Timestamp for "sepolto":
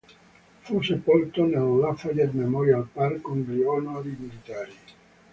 0.81-1.45